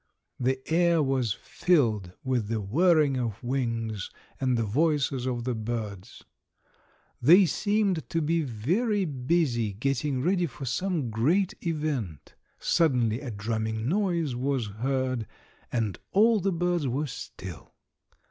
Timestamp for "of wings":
3.17-4.09